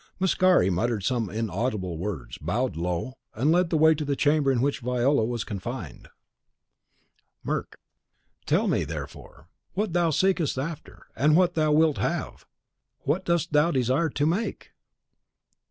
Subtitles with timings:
[0.19, 4.59] Mascari muttered some inaudible words, bowed low, and led the way to the chamber in
[4.59, 6.05] which Viola was confined.
[6.05, 7.29] CHAPTER 3.XVIII.
[7.43, 7.79] Merc:
[8.47, 12.47] Tell me, therefore, what thou seekest after, and what thou wilt have.
[13.01, 14.71] What dost thou desire to make?